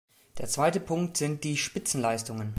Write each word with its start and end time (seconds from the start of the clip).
Der 0.39 0.47
zweite 0.47 0.79
Punkt 0.79 1.15
sind 1.17 1.43
die 1.43 1.57
Spitzenleistungen. 1.57 2.49